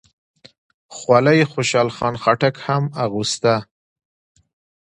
خولۍ 0.95 1.37
د 1.43 1.49
خوشحال 1.51 1.89
خان 1.95 2.15
خټک 2.23 2.55
هم 2.65 2.83
اغوسته. 3.03 3.55